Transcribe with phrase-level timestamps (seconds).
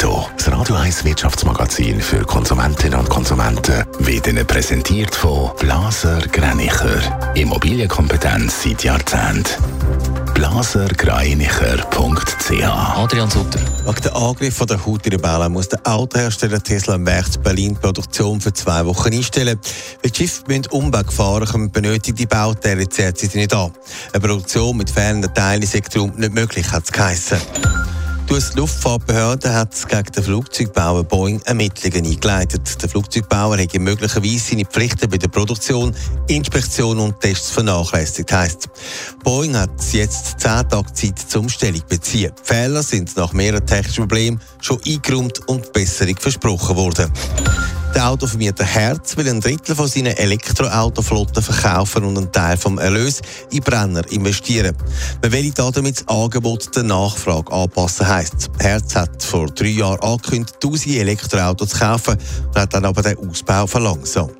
[0.00, 7.34] Netto, das Radio 1 Wirtschaftsmagazin für Konsumentinnen und Konsumenten, wird Ihnen präsentiert von Blaser Greinicher.
[7.34, 9.62] Immobilienkompetenz seit Jahrzehnten.
[10.32, 13.60] blasergreinicher.ch Adrian Sutter.
[13.84, 18.54] Wegen der Angriff der Houthi-Rebellen muss der Autohersteller Tesla im Werk Berlin die Produktion für
[18.54, 19.60] zwei Wochen einstellen.
[20.02, 23.70] Weil die Schiffe müssen Umweg fahren, kommen benötigte Bauteile derzeit nicht an.
[24.14, 27.36] Eine Produktion mit fehlenden Teilen ist nicht möglich, hat es geheissen.
[28.30, 32.80] Die US-Luftfahrtbehörde hat gegen den Flugzeugbauer Boeing Ermittlungen eingeleitet.
[32.80, 35.92] Der Flugzeugbauer hätte möglicherweise seine Pflichten bei der Produktion,
[36.28, 38.68] Inspektion und Tests vernachlässigt, heisst
[39.24, 42.30] Boeing hat jetzt zehn Tage Zeit zum Stellung beziehen.
[42.38, 47.12] Die Fehler sind nach mehreren technischen Problemen schon eingeräumt und Besserung versprochen worden.
[47.94, 53.20] Der Autovermieter Herz will ein Drittel von seinen Elektroautoflotten verkaufen und einen Teil vom Erlös
[53.50, 54.76] in Brenner investieren.
[55.20, 60.54] Man will damit das Angebot der Nachfrage anpassen, heisst Herz hat vor drei Jahren angekündigt,
[60.62, 62.16] 1000 Elektroautos zu kaufen
[62.46, 64.36] und hat dann aber den Ausbau verlangsamt.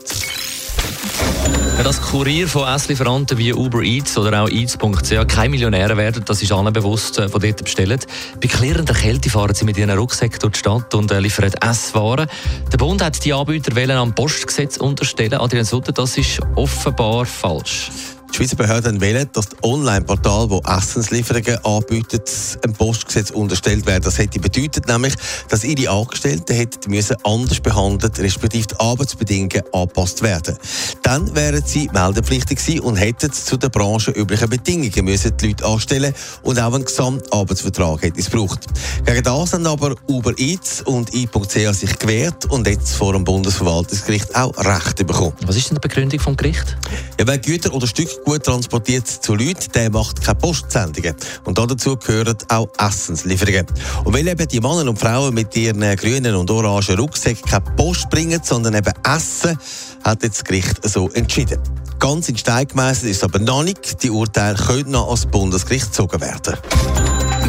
[1.80, 6.42] Ja, dass Kurier von Esslieferanten wie Uber Eats oder auch Eats.ch keine Millionäre werden, das
[6.42, 7.98] ist allen bewusst, äh, die dort bestellen.
[8.38, 12.28] Bei klirrender Kälte fahren sie mit ihren Rucksäcken durch die Stadt und äh, liefern Esswaren.
[12.70, 15.40] Der Bund hat die Anbieter am Postgesetz unterstellen.
[15.40, 17.90] Adrian Sutter, das ist offenbar falsch.
[18.30, 22.30] Die Schweizer Behörden wollen, dass das Online-Portal, das Essenslieferungen anbietet,
[22.62, 24.04] einem Postgesetz unterstellt werden.
[24.04, 25.14] Das hätte bedeutet nämlich,
[25.48, 30.56] dass ihre Angestellten hätten müssen anders behandelt, respektive die Arbeitsbedingungen angepasst werden.
[31.02, 36.14] Dann wären sie meldepflichtig gewesen und hätten zu den branchenüblichen Bedingungen müssen die Leute anstellen
[36.42, 38.66] und auch einen Gesamtarbeitsvertrag hätte es gebraucht.
[39.04, 44.34] Gegen das haben aber Uber Eats und i.ch sich gewehrt und jetzt vor dem Bundesverwaltungsgericht
[44.36, 45.34] auch Rechte bekommen.
[45.46, 46.76] Was ist denn die Begründung vom Gericht?
[47.18, 51.14] Ja, weil Güter oder Stücke gut transportiert zu Leuten, der macht keine Postsendungen.
[51.44, 53.66] Und dazu gehören auch Essenslieferungen.
[54.04, 58.10] Und weil eben die Männer und Frauen mit ihren grünen und orangen Rucksäcken keine Post
[58.10, 59.58] bringen, sondern eben Essen,
[60.04, 61.60] hat jetzt das Gericht so entschieden.
[61.98, 64.02] Ganz in Stein gemeißelt ist aber noch nicht.
[64.02, 66.56] Die Urteile können noch als Bundesgericht gezogen werden.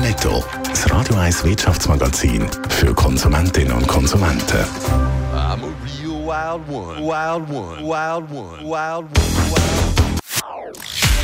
[0.02, 4.66] Netto, das Radio 1 Wirtschaftsmagazin für Konsumentinnen und Konsumenten.
[5.34, 7.00] I'm a real wild one.
[7.02, 7.84] Wild one.
[7.84, 8.64] Wild one.
[8.64, 9.91] Wild one.